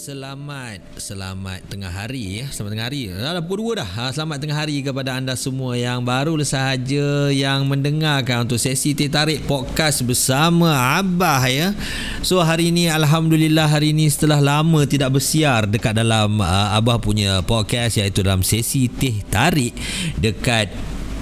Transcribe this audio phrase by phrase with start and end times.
[0.00, 2.48] selamat selamat tengah hari ya.
[2.48, 3.12] Selamat tengah hari.
[3.12, 3.90] Dah pukul 2 dah.
[4.00, 9.12] Ha, selamat tengah hari kepada anda semua yang baru sahaja yang mendengarkan untuk sesi teh
[9.12, 11.76] tarik podcast bersama Abah ya.
[12.24, 17.44] So hari ini alhamdulillah hari ini setelah lama tidak bersiar dekat dalam uh, Abah punya
[17.44, 19.76] podcast iaitu dalam sesi teh tarik
[20.16, 20.72] dekat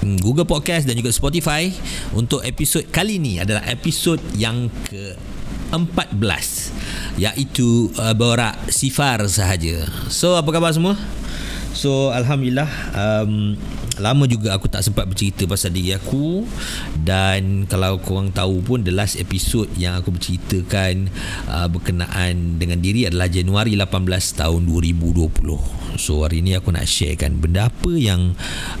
[0.07, 1.67] hmm, Google Podcast dan juga Spotify.
[2.15, 5.28] Untuk episod kali ini adalah episod yang ke
[5.71, 9.85] 14 iaitu uh, borak sifar sahaja.
[10.09, 10.95] So apa khabar semua?
[11.75, 13.53] So alhamdulillah um,
[13.99, 16.47] lama juga aku tak sempat bercerita pasal diri aku.
[16.99, 21.11] Dan kalau korang tahu pun the last episode yang aku berceritakan
[21.51, 27.35] uh, berkenaan dengan diri adalah Januari 18 tahun 2020 so hari ni aku nak sharekan
[27.35, 28.31] benda apa yang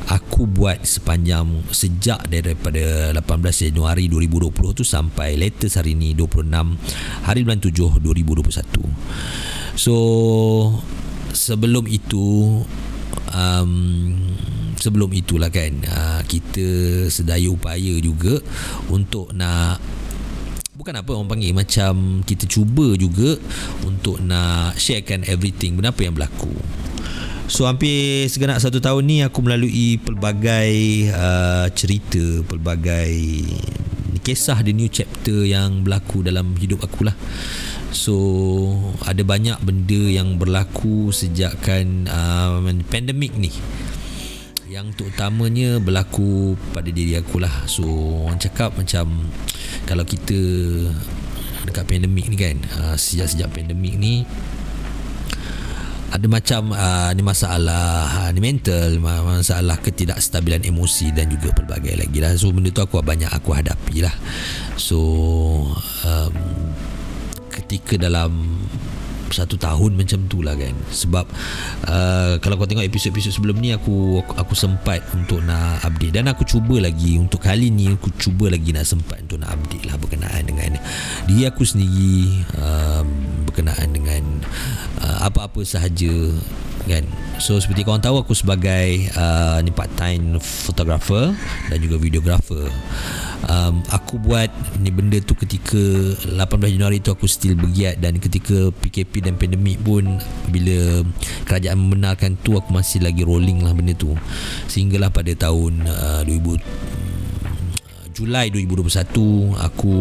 [0.07, 6.47] aku buat sepanjang sejak daripada 18 Januari 2020 tu sampai latest hari ni 26
[7.27, 9.95] hari bulan 7 2021 so
[11.35, 12.63] sebelum itu
[13.35, 14.15] um,
[14.79, 16.67] sebelum itulah kan uh, kita
[17.11, 18.39] sedaya upaya juga
[18.87, 19.77] untuk nak
[20.79, 23.35] bukan apa orang panggil macam kita cuba juga
[23.83, 25.75] untuk nak sharekan everything.
[25.75, 26.55] Benda apa yang berlaku?
[27.51, 30.71] So hampir segenap satu tahun ni aku melalui pelbagai
[31.11, 33.11] uh, cerita, pelbagai
[34.23, 37.17] kisah the new chapter yang berlaku dalam hidup aku lah.
[37.89, 38.15] So
[39.03, 43.51] ada banyak benda yang berlaku sejakkan uh, pandemik ni
[44.79, 47.51] yang terutamanya berlaku pada diri aku lah.
[47.67, 47.83] So
[48.23, 49.27] orang cakap macam
[49.83, 50.39] kalau kita
[51.67, 54.23] dekat pandemik ni kan uh, sejak-sejak pandemik ni
[56.09, 62.23] ada macam uh, ni masalah uh, ni mental masalah ketidakstabilan emosi dan juga pelbagai lagi
[62.23, 62.39] lah.
[62.39, 64.15] So benda tu aku banyak aku hadapi lah.
[64.79, 64.95] So
[66.07, 66.33] um,
[67.51, 68.63] ketika dalam
[69.33, 70.73] satu tahun macam tu lah kan.
[70.91, 71.25] Sebab
[71.87, 76.19] uh, kalau kau tengok episod-episod sebelum ni aku, aku aku sempat untuk nak update.
[76.19, 79.85] Dan aku cuba lagi untuk kali ni aku cuba lagi nak sempat untuk nak update
[79.87, 80.75] lah berkenaan dengan
[81.29, 83.03] diri aku sendiri uh,
[83.47, 84.23] berkenaan dengan
[85.03, 86.33] uh, apa-apa sahaja
[86.87, 87.05] kan.
[87.37, 91.31] So seperti korang tahu aku sebagai uh, ni part time photographer
[91.69, 92.67] dan juga videographer
[93.47, 94.51] um, aku buat
[94.81, 95.79] ni benda tu ketika
[96.27, 100.19] 18 Januari tu aku still bergiat dan ketika PKP dan pandemik pun
[100.51, 101.05] bila
[101.47, 104.17] kerajaan membenarkan tu aku masih lagi rolling lah benda tu.
[104.67, 107.08] Sehinggalah pada tahun uh, 2000
[108.19, 109.95] Julai 2021 aku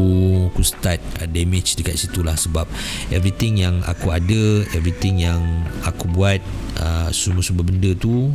[0.50, 0.98] aku start
[1.30, 2.66] damage dekat situ lah sebab
[3.14, 5.38] everything yang aku ada everything yang
[5.86, 6.42] aku buat
[6.82, 8.34] uh, semua-semua benda tu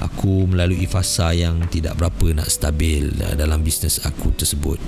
[0.00, 4.80] aku melalui fasa yang tidak berapa nak stabil uh, dalam bisnes aku tersebut.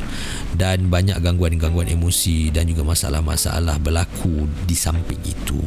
[0.56, 5.60] Dan banyak gangguan-gangguan emosi dan juga masalah-masalah berlaku di samping itu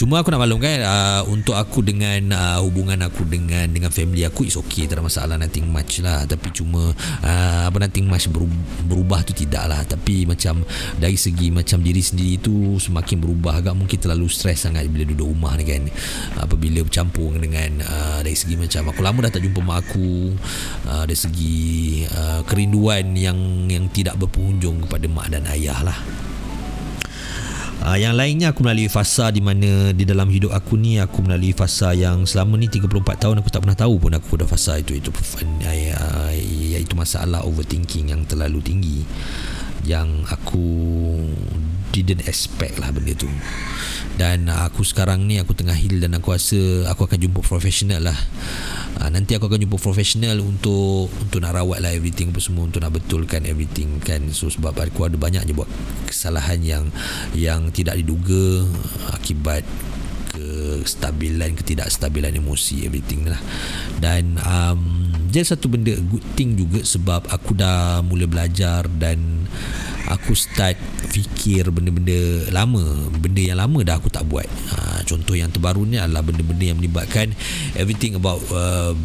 [0.00, 4.24] Cuma aku nak maklum kan uh, Untuk aku dengan uh, Hubungan aku dengan Dengan family
[4.24, 6.24] aku It's okay Tak ada masalah Nothing much lah.
[6.24, 9.84] Tapi cuma uh, Apa nothing much berubah, berubah tu tidak lah.
[9.84, 10.64] Tapi macam
[10.96, 15.36] Dari segi macam diri sendiri tu Semakin berubah agak Mungkin terlalu stres sangat Bila duduk
[15.36, 15.84] rumah ni kan.
[16.40, 20.32] Apabila bercampur dengan uh, Dari segi macam Aku lama dah tak jumpa mak aku
[20.88, 21.60] uh, Dari segi
[22.08, 23.36] uh, Kerinduan yang
[23.68, 26.29] Yang tidak berpenghujung Kepada mak dan ayah lah
[27.80, 31.56] Uh, yang lainnya aku melalui fasa di mana di dalam hidup aku ni aku melalui
[31.56, 35.00] fasa yang selama ni 34 tahun aku tak pernah tahu pun aku dah fasa itu
[35.00, 36.32] itu uh,
[36.76, 39.00] iaitu masalah overthinking yang terlalu tinggi
[39.88, 40.60] yang aku
[41.90, 43.28] didn't expect lah benda tu.
[44.20, 48.18] Dan aku sekarang ni aku tengah heal dan aku rasa aku akan jumpa profesional lah
[49.00, 52.84] uh, nanti aku akan jumpa profesional untuk untuk nak rawat lah everything apa semua untuk
[52.84, 54.28] nak betulkan everything kan?
[54.30, 55.68] So sebab aku ada banyak je buat
[56.06, 56.84] kesalahan yang
[57.32, 58.68] yang tidak diduga
[59.16, 59.64] akibat
[60.30, 63.40] kestabilan ketidakstabilan emosi everything lah.
[63.98, 69.46] Dan um, jadi satu benda good thing juga sebab aku dah mula belajar dan
[70.08, 70.78] aku start
[71.10, 73.10] fikir benda-benda lama.
[73.18, 74.46] Benda yang lama dah aku tak buat.
[74.46, 77.34] Ha, contoh yang terbaru ni adalah benda-benda yang melibatkan
[77.76, 78.96] everything about uh,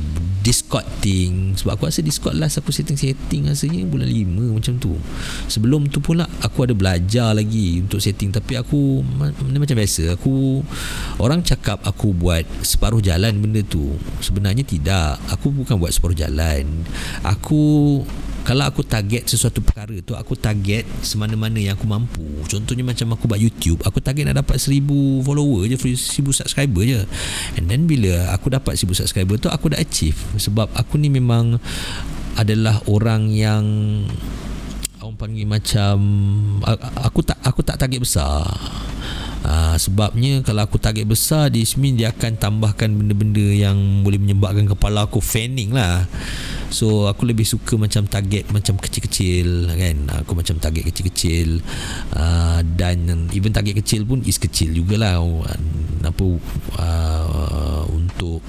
[0.45, 1.57] Discord thing.
[1.57, 4.93] Sebab aku rasa Discord last aku setting-setting Rasanya bulan 5 macam tu.
[5.49, 8.29] Sebelum tu pula Aku ada belajar lagi Untuk setting.
[8.29, 9.01] Tapi aku
[9.41, 10.13] Benda macam biasa.
[10.13, 10.61] Aku
[11.17, 13.97] Orang cakap aku buat Separuh jalan benda tu.
[14.21, 15.17] Sebenarnya tidak.
[15.33, 16.85] Aku bukan buat separuh jalan.
[17.25, 18.05] Aku
[18.45, 22.21] kalau aku target sesuatu perkara tu aku target semana-mana yang aku mampu.
[22.45, 24.85] Contohnya macam aku buat YouTube aku target nak dapat 1000
[25.25, 27.01] follower je 1000 subscriber je.
[27.57, 30.21] And then bila aku dapat 1000 subscriber tu aku dah achieve.
[30.37, 31.57] Sebab aku ni memang
[32.37, 33.65] adalah orang yang
[35.01, 35.97] orang panggil macam
[37.01, 38.45] aku tak aku tak target besar.
[39.45, 41.65] Uh, sebabnya kalau aku target besar di
[41.97, 46.09] dia akan tambahkan benda-benda yang boleh menyebabkan kepala aku fanning lah
[46.69, 49.97] so aku lebih suka macam target macam kecil-kecil kan?
[50.23, 51.61] Aku macam target kecil-kecil
[52.15, 55.21] uh, dan even target kecil pun is kecil jugalah.
[56.05, 56.25] Apa
[56.77, 58.41] uh, untuk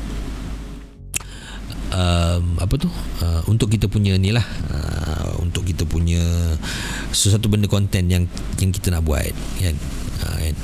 [1.92, 2.88] um, apa tu?
[3.24, 4.44] Uh, untuk kita punya ni lah.
[4.68, 6.20] Uh, untuk kita punya
[7.14, 8.24] sesuatu benda konten yang
[8.60, 9.76] yang kita nak buat kan?
[10.24, 10.56] Uh, kan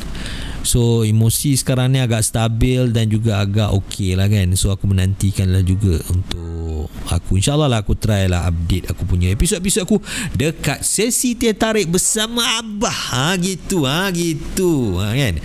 [0.62, 5.50] So emosi sekarang ni agak stabil dan juga agak okey lah kan So aku menantikan
[5.50, 9.98] lah juga untuk aku InsyaAllah lah aku try lah update aku punya episod-episod aku
[10.38, 15.42] Dekat sesi teh tarik bersama Abah ha, Gitu ha, gitu ha, kan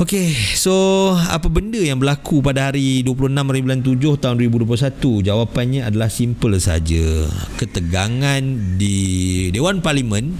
[0.00, 0.72] Okey, so
[1.14, 4.98] apa benda yang berlaku pada hari 26 hari bulan 7 tahun 2021?
[5.30, 7.30] Jawapannya adalah simple saja.
[7.60, 8.42] Ketegangan
[8.80, 8.96] di
[9.54, 10.34] Dewan Parlimen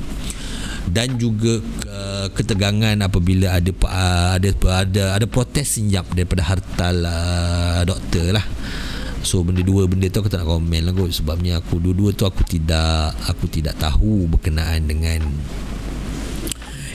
[0.91, 4.49] dan juga uh, ketegangan apabila ada uh, ada
[4.83, 8.47] ada ada protes senyap daripada hartal uh, doktor lah.
[9.23, 11.15] So benda dua benda tu aku tak nak komen lah kot.
[11.15, 15.23] Sebabnya aku dua-dua tu aku tidak aku tidak tahu berkenaan dengan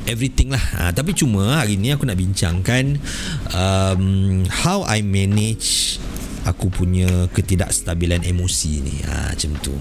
[0.07, 0.63] everything lah.
[0.79, 2.99] Ha, tapi cuma hari ni aku nak bincangkan
[3.51, 5.99] um, how I manage
[6.43, 8.95] aku punya ketidakstabilan emosi ni.
[9.07, 9.75] Ha, macam tu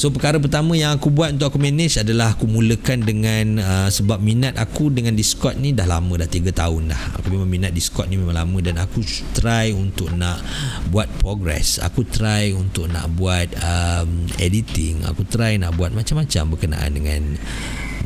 [0.00, 4.16] So perkara pertama yang aku buat untuk aku manage adalah aku mulakan dengan uh, sebab
[4.16, 7.20] minat aku dengan Discord ni dah lama dah 3 tahun dah.
[7.20, 9.04] Aku memang minat Discord ni memang lama dan aku
[9.36, 10.40] try untuk nak
[10.88, 11.84] buat progress.
[11.84, 15.04] Aku try untuk nak buat um, editing.
[15.04, 17.36] Aku try nak buat macam-macam berkenaan dengan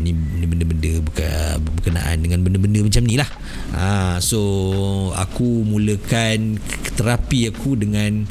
[0.02, 0.10] ni
[0.50, 0.98] benda-benda
[1.62, 3.30] berkenaan dengan benda-benda macam ni lah
[3.78, 4.42] ha, so
[5.14, 6.58] aku mulakan
[6.98, 8.26] terapi aku dengan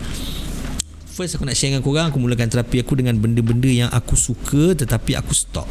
[1.13, 4.74] first aku nak share dengan korang aku mulakan terapi aku dengan benda-benda yang aku suka
[4.74, 5.69] tetapi aku stop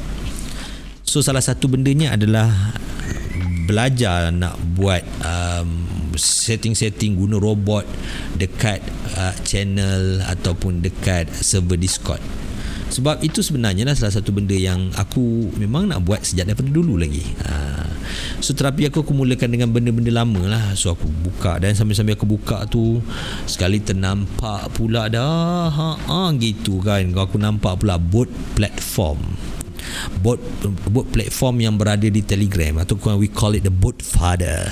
[1.03, 2.47] so salah satu bendanya adalah
[3.67, 5.83] belajar nak buat um,
[6.15, 7.83] setting-setting guna robot
[8.39, 8.79] dekat
[9.19, 12.23] uh, channel ataupun dekat server Discord
[12.95, 17.03] sebab itu sebenarnya lah salah satu benda yang aku memang nak buat sejak daripada dulu
[17.03, 17.83] lagi ha.
[18.39, 20.65] So terapi aku aku mulakan dengan benda-benda lama lah.
[20.79, 23.03] So aku buka dan sambil-sambil aku buka tu
[23.45, 25.69] sekali ternampak pula dah.
[25.71, 27.13] Ha, ha, gitu kan.
[27.15, 28.29] Aku nampak pula bot
[28.59, 29.21] platform.
[30.23, 30.39] Bot
[30.89, 32.81] bot platform yang berada di telegram.
[32.81, 34.71] Atau we call it the bot father.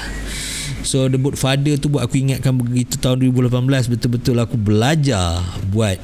[0.80, 6.00] So the boat father tu buat aku ingatkan begitu tahun 2018 betul-betul aku belajar buat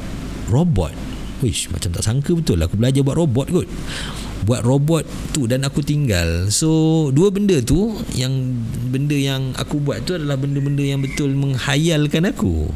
[0.53, 0.93] robot.
[1.41, 3.69] Wish macam tak sangka betul aku belajar buat robot kot
[4.47, 5.03] buat robot
[5.35, 6.49] tu dan aku tinggal.
[6.55, 8.31] So dua benda tu yang
[8.89, 12.71] benda yang aku buat tu adalah benda-benda yang betul menghayalkan aku.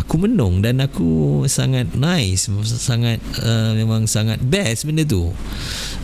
[0.00, 5.28] Aku menung dan aku sangat nice sangat uh, memang sangat best benda tu.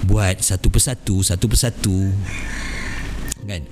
[0.04, 2.12] Buat satu persatu satu persatu.
[3.44, 3.64] Kan?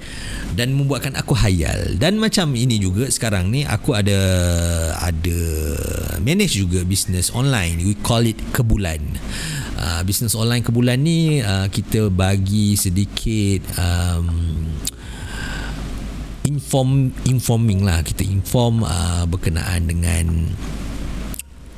[0.52, 1.96] Dan membuatkan aku hayal.
[1.96, 4.20] Dan macam ini juga sekarang ni aku ada
[5.00, 5.40] ada
[6.20, 7.80] manage juga bisnes online.
[7.84, 9.00] We call it kebulan
[9.82, 14.30] uh, bisnes online kebulan ni uh, kita bagi sedikit um,
[16.46, 18.06] inform informing lah.
[18.06, 20.26] Kita inform uh, berkenaan dengan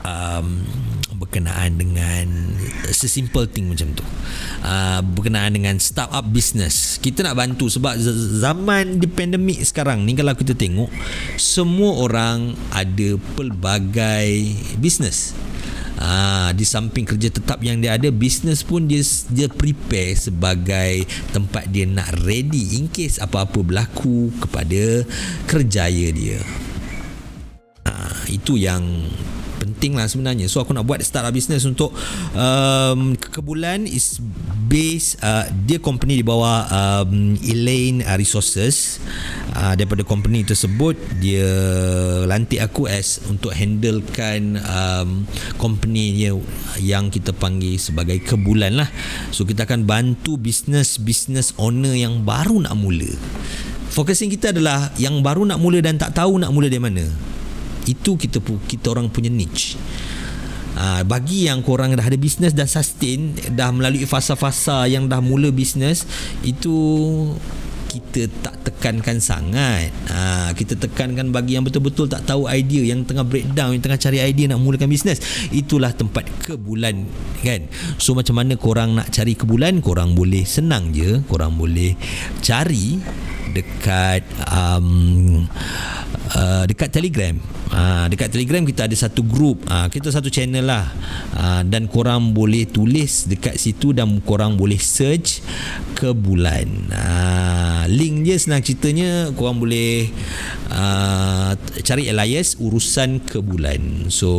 [0.04, 0.48] um,
[1.14, 2.26] berkenaan dengan
[2.92, 4.04] sesimpel thing macam tu.
[4.60, 7.00] Uh, berkenaan dengan startup business.
[7.00, 7.96] Kita nak bantu sebab
[8.40, 10.92] zaman di pandemik sekarang ni kalau kita tengok
[11.40, 15.32] semua orang ada pelbagai business
[15.94, 18.98] Ah, di samping kerja tetap yang dia ada bisnes pun dia
[19.30, 25.06] dia prepare sebagai tempat dia nak ready in case apa-apa berlaku kepada
[25.46, 26.42] kerjaya dia.
[27.86, 28.82] Ah, itu yang
[29.64, 30.50] penting lah sebenarnya.
[30.50, 31.94] So aku nak buat startup business untuk
[32.36, 34.20] um, kebulan is
[34.68, 39.00] base uh, dia company di bawah um, Elaine Resources
[39.54, 41.46] uh, daripada company tersebut dia
[42.26, 45.24] lantik aku as untuk handlekan um,
[45.56, 46.34] company dia
[46.82, 48.88] yang kita panggil sebagai kebulan lah.
[49.30, 53.08] So kita akan bantu business business owner yang baru nak mula.
[53.94, 57.06] Focusing kita adalah yang baru nak mula dan tak tahu nak mula dari mana.
[57.86, 59.78] Itu kita kita orang punya niche.
[60.74, 65.54] Ha, bagi yang korang dah ada bisnes dah sustain dah melalui fasa-fasa yang dah mula
[65.54, 66.02] bisnes
[66.42, 66.74] itu
[67.94, 69.94] kita tak tekankan sangat.
[70.10, 74.18] Ha, kita tekankan bagi yang betul-betul tak tahu idea yang tengah breakdown yang tengah cari
[74.18, 75.22] idea nak mulakan bisnes.
[75.54, 77.06] Itulah tempat kebulan
[77.46, 77.70] kan?
[78.02, 79.78] So macam mana korang nak cari kebulan?
[79.78, 81.22] Korang boleh senang je.
[81.30, 81.94] Korang boleh
[82.42, 82.98] cari
[83.54, 85.46] dekat um,
[86.32, 87.36] uh, dekat Telegram.
[87.74, 89.60] Uh, dekat Telegram kita ada satu group.
[89.68, 90.88] Uh, kita satu channel lah.
[91.36, 95.44] Uh, dan korang boleh tulis dekat situ dan korang boleh search
[95.98, 96.66] ke bulan.
[96.88, 100.08] Uh, link je senang ceritanya korang boleh
[100.72, 101.52] uh,
[101.84, 104.08] cari Elias urusan ke bulan.
[104.08, 104.30] So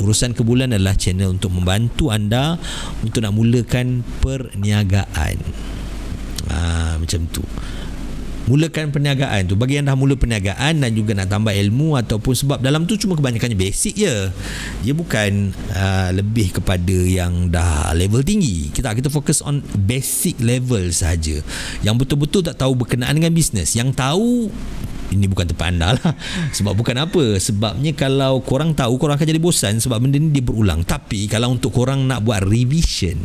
[0.00, 2.56] urusan ke bulan adalah channel untuk membantu anda
[3.04, 5.36] untuk nak mulakan perniagaan.
[6.46, 7.42] Uh, macam tu
[8.46, 12.58] mulakan perniagaan tu bagi yang dah mula perniagaan dan juga nak tambah ilmu ataupun sebab
[12.62, 14.30] dalam tu cuma kebanyakannya basic je.
[14.86, 18.70] Dia bukan uh, lebih kepada yang dah level tinggi.
[18.70, 21.42] Kita kita fokus on basic level saja
[21.82, 24.48] yang betul-betul tak tahu berkenaan dengan bisnes yang tahu
[25.06, 26.14] ini bukan tempat anda lah.
[26.56, 27.38] Sebab bukan apa.
[27.38, 30.82] Sebabnya kalau korang tahu korang akan jadi bosan sebab benda ni dia berulang.
[30.82, 33.18] Tapi kalau untuk korang nak buat revision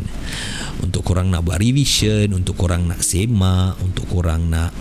[0.82, 4.74] untuk korang nak buat revision untuk korang nak semak untuk korang nak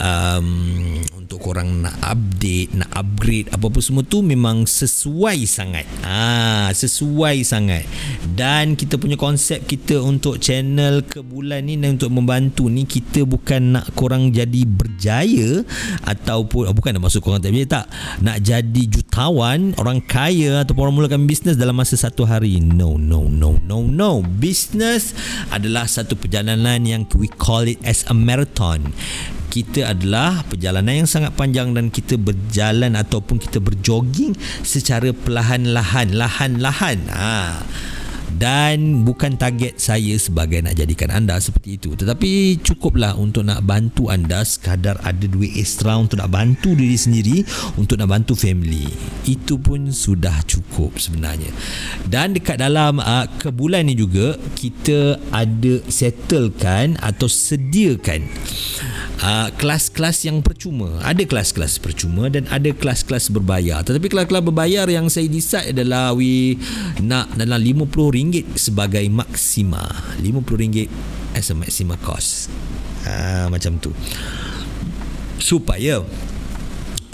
[0.00, 5.86] um, untuk korang nak update, nak upgrade apa-apa semua tu memang sesuai sangat.
[6.02, 7.86] Ah, sesuai sangat.
[8.34, 13.22] Dan kita punya konsep kita untuk channel ke bulan ni dan untuk membantu ni kita
[13.22, 15.62] bukan nak korang jadi berjaya
[16.08, 17.86] ataupun oh, bukan nak masuk korang tak tak
[18.24, 22.58] nak jadi jutawan, orang kaya ataupun orang mulakan bisnes dalam masa satu hari.
[22.58, 24.24] No, no, no, no, no.
[24.24, 25.14] Business
[25.52, 28.90] adalah satu perjalanan yang we call it as a marathon
[29.50, 36.98] kita adalah perjalanan yang sangat panjang dan kita berjalan ataupun kita berjogging secara perlahan-lahan lahan-lahan.
[37.10, 37.66] Ha.
[38.30, 41.98] Dan bukan target saya sebagai nak jadikan anda seperti itu.
[41.98, 47.42] Tetapi cukuplah untuk nak bantu anda sekadar ada duit ekstra untuk nak bantu diri sendiri
[47.74, 48.86] untuk nak bantu family.
[49.26, 51.50] Itu pun sudah cukup sebenarnya.
[52.06, 58.24] Dan dekat dalam uh, kebulan ni juga kita ada settlekan atau sediakan
[59.20, 61.00] uh, kelas-kelas yang percuma.
[61.04, 63.84] Ada kelas-kelas percuma dan ada kelas-kelas berbayar.
[63.84, 66.56] Tetapi kelas-kelas berbayar yang saya decide adalah we
[67.00, 69.84] nak dalam RM50 RM50 sebagai maksima.
[70.20, 70.88] RM50
[71.36, 72.50] as a maxima cost.
[73.08, 73.92] Ha, macam tu.
[75.40, 76.04] Supaya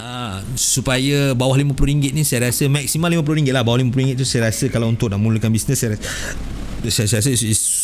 [0.01, 3.63] ha, supaya bawah RM50 ni saya rasa maksima RM50 lah.
[3.63, 7.31] Bawah RM50 tu saya rasa kalau untuk nak mulakan bisnes saya rasa saya rasa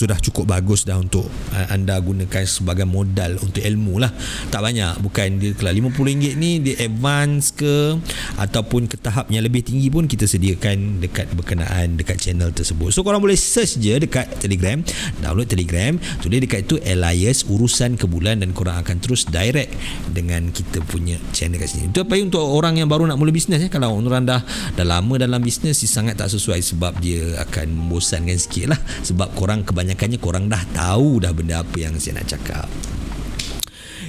[0.03, 1.23] sudah cukup bagus dah untuk
[1.55, 4.11] uh, anda gunakan sebagai modal untuk ilmu lah.
[4.51, 7.95] Tak banyak bukan dia kalau RM50 ni dia advance ke
[8.35, 12.91] ataupun ke tahap yang lebih tinggi pun kita sediakan dekat berkenaan dekat channel tersebut.
[12.91, 14.83] So korang boleh search je dekat telegram
[15.23, 15.95] download telegram.
[16.19, 19.71] Tulis dekat itu Elias urusan kebulan dan korang akan terus direct
[20.11, 21.87] dengan kita punya channel kat sini.
[21.89, 24.43] Itu apa untuk orang yang baru nak mula bisnes ya kalau orang dah
[24.75, 28.79] dah lama dalam bisnes sangat tak sesuai sebab dia akan membosankan sikit lah.
[29.07, 32.67] Sebab korang kebanyakannya korang dah tahu dah benda apa yang saya nak cakap.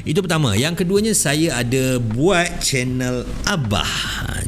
[0.05, 0.53] Itu pertama.
[0.53, 3.89] Yang keduanya Saya ada buat channel Abah.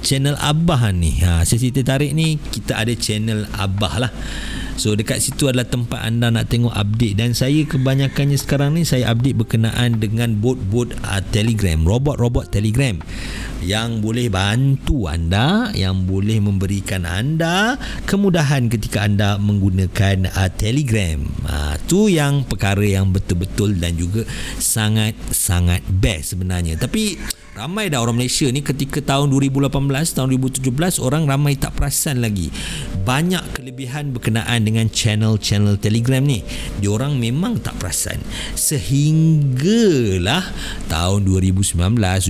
[0.04, 1.16] Channel Abah ni.
[1.24, 4.12] Ha, Sesi tertarik ni Kita ada channel Abah lah
[4.76, 9.08] So dekat situ adalah tempat anda nak tengok update dan saya kebanyakannya sekarang ni saya
[9.08, 13.00] update berkenaan dengan bot-bot uh, Telegram, robot-robot Telegram
[13.64, 21.24] yang boleh bantu anda, yang boleh memberikan anda kemudahan ketika anda menggunakan uh, Telegram.
[21.48, 24.28] Uh, tu yang perkara yang betul-betul dan juga
[24.60, 26.76] sangat-sangat best sebenarnya.
[26.76, 27.16] Tapi
[27.56, 29.72] Ramai dah orang Malaysia ni ketika tahun 2018,
[30.12, 30.28] tahun
[30.60, 32.52] 2017 orang ramai tak perasan lagi.
[33.00, 36.44] Banyak kelebihan berkenaan dengan channel-channel Telegram ni.
[36.84, 38.20] Diorang memang tak perasan.
[38.52, 40.44] Sehinggalah
[40.92, 41.80] tahun 2019,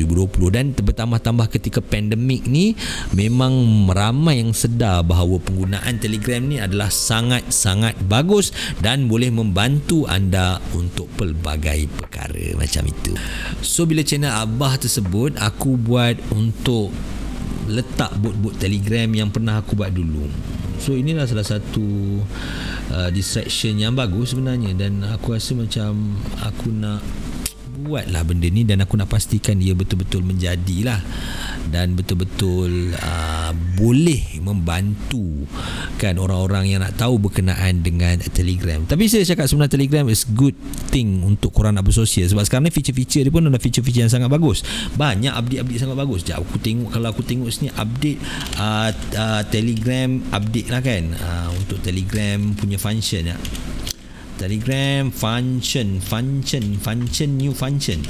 [0.07, 2.79] 2020 dan bertambah-tambah ketika pandemik ni
[3.11, 3.51] memang
[3.91, 11.11] ramai yang sedar bahawa penggunaan Telegram ni adalah sangat-sangat bagus dan boleh membantu anda untuk
[11.19, 13.19] pelbagai perkara macam itu.
[13.59, 16.93] So bila channel Abah tersebut tersebut aku buat untuk
[17.73, 20.29] letak bot-bot telegram yang pernah aku buat dulu.
[20.77, 22.21] So inilah salah satu
[22.93, 24.77] uh, distraction yang bagus sebenarnya.
[24.77, 27.01] Dan aku rasa macam aku nak
[27.87, 30.99] buatlah benda ni dan aku nak pastikan dia betul-betul menjadilah
[31.71, 35.47] dan betul-betul uh, boleh membantu
[35.97, 38.83] kan orang-orang yang nak tahu berkenaan dengan Telegram.
[38.85, 40.55] Tapi saya cakap sebenarnya Telegram is good
[40.91, 44.29] thing untuk korang nak bersosial sebab sekarang ni feature-feature dia pun ada feature-feature yang sangat
[44.29, 44.67] bagus.
[44.99, 46.21] Banyak update-update sangat bagus.
[46.27, 48.19] Jap aku tengok kalau aku tengok sini update
[48.59, 53.39] uh, uh, Telegram update lah kan uh, untuk Telegram punya function ya.
[54.37, 58.05] Telegram function function function new function.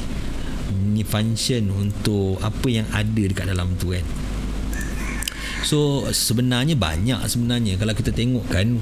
[0.92, 4.02] Ni function untuk apa yang ada dekat dalam tu kan.
[5.66, 7.78] So sebenarnya banyak sebenarnya.
[7.78, 8.78] Kalau kita tengok kan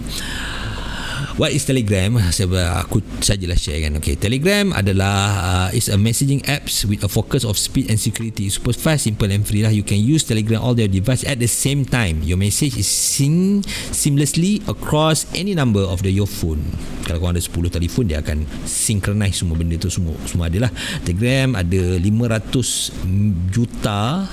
[1.36, 2.14] what is Telegram?
[2.30, 3.98] Saya aku sajalah share kan.
[3.98, 8.46] Okay, Telegram adalah uh, is a messaging apps with a focus of speed and security.
[8.50, 9.72] Super fast, simple and free lah.
[9.74, 12.22] You can use Telegram all their device at the same time.
[12.22, 16.62] Your message is sing seamlessly across any number of the your phone.
[17.04, 20.72] Kalau kau ada 10 telefon dia akan synchronize semua benda tu semua semua adalah
[21.04, 24.24] Telegram ada 500 juta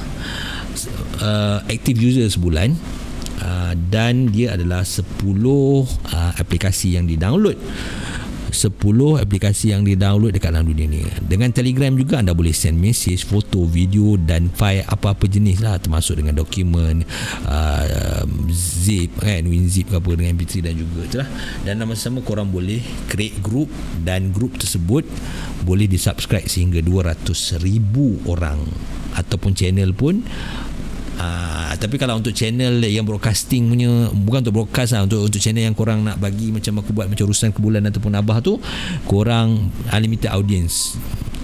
[1.19, 3.00] uh, active user sebulan
[3.41, 7.57] uh, dan dia adalah 10 uh, aplikasi yang di-download
[8.51, 8.75] 10
[9.17, 11.01] aplikasi yang di-download dekat dalam dunia ni.
[11.23, 16.19] Dengan Telegram juga anda boleh send message, foto, video dan file apa-apa jenis lah termasuk
[16.19, 17.07] dengan dokumen
[17.47, 21.29] uh, zip kan, WinZip ke apa dengan MP3 dan juga itulah.
[21.63, 23.71] Dan nama sama korang boleh create group
[24.03, 25.07] dan group tersebut
[25.63, 27.55] boleh disubscribe sehingga 200,000
[28.27, 28.59] orang
[29.15, 30.23] ataupun channel pun
[31.19, 35.67] Uh, tapi kalau untuk channel yang broadcasting punya bukan untuk broadcast lah untuk untuk channel
[35.67, 38.57] yang korang nak bagi macam aku buat macam urusan kebulan ataupun abah tu
[39.05, 40.95] korang unlimited audience.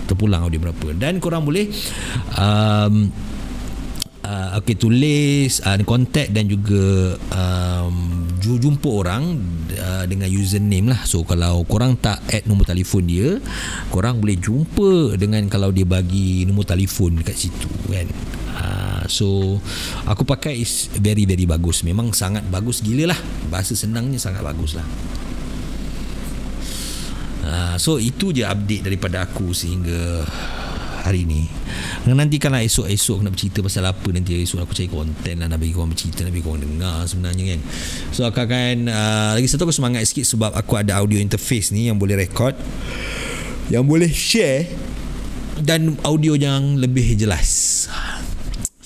[0.07, 0.95] Terpulang audio berapa.
[0.95, 1.67] Dan korang boleh
[2.39, 3.11] um,
[4.23, 9.35] uh, okay, tulis uh, contact dan juga um, jumpa orang
[9.75, 11.03] uh, dengan username lah.
[11.03, 13.43] So kalau korang tak add nombor telefon dia
[13.91, 18.07] korang boleh jumpa dengan kalau dia bagi nombor telefon dekat situ kan
[19.07, 19.57] so
[20.05, 21.81] aku pakai is very very bagus.
[21.81, 23.19] Memang sangat bagus gila lah.
[23.51, 24.87] Bahasa senangnya sangat bagus lah.
[27.47, 30.27] Uh, so itu je update daripada aku sehingga
[31.07, 31.47] hari ni.
[32.07, 35.71] Nanti kalau esok-esok nak bercerita pasal apa nanti esok aku cari konten lah nak bagi
[35.71, 37.59] korang bercerita nak bagi korang dengar sebenarnya kan.
[38.11, 41.87] So aku akan uh, lagi satu aku semangat sikit sebab aku ada audio interface ni
[41.87, 42.55] yang boleh record
[43.71, 44.67] yang boleh share
[45.59, 47.87] dan audio yang lebih jelas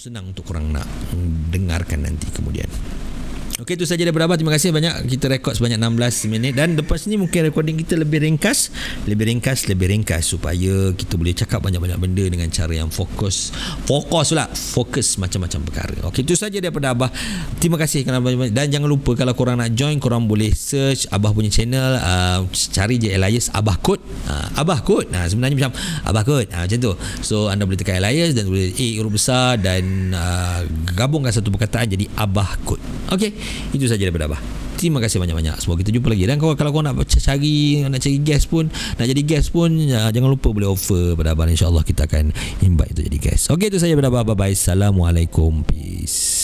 [0.02, 0.90] senang untuk korang nak
[1.54, 2.66] dengarkan nanti kemudian.
[3.62, 4.42] Okey itu saja daripada Abah.
[4.42, 5.06] Terima kasih banyak.
[5.06, 6.58] Kita rekod sebanyak 16 minit.
[6.58, 8.74] Dan lepas ni mungkin recording kita lebih ringkas.
[9.06, 10.34] Lebih ringkas Lebih ringkas.
[10.34, 13.54] Supaya kita boleh cakap banyak-banyak benda Dengan cara yang fokus.
[13.86, 15.94] Fokus lah Fokus macam-macam perkara.
[16.10, 17.14] Okey itu saja daripada Abah.
[17.62, 18.50] Terima kasih kerana banyak-banyak.
[18.50, 22.02] Dan jangan lupa Kalau korang nak join Korang boleh search Abah punya channel.
[22.02, 25.78] Uh, Cari je Elias Abah Kod uh, Abah Kod nah, Sebenarnya macam
[26.10, 26.98] Abah Kod uh, Macam tu.
[27.22, 30.66] So anda boleh tekan Elias Dan boleh A huruf besar Dan uh,
[30.98, 33.32] Gabungkan satu perkataan Jadi Abah Kod Okey.
[33.76, 34.42] Itu saja daripada Abah.
[34.80, 35.62] Terima kasih banyak-banyak.
[35.62, 36.26] Semoga kita jumpa lagi.
[36.26, 40.10] Dan kalau, kalau kau nak cari Nak cari guest pun Nak jadi guest pun ya,
[40.10, 41.46] Jangan lupa boleh offer pada Abah.
[41.46, 42.34] InsyaAllah kita akan
[42.66, 44.34] Invite untuk jadi guest Okey itu saja daripada Abah.
[44.34, 44.58] Bye-bye.
[44.58, 45.62] Assalamualaikum.
[45.68, 46.41] Peace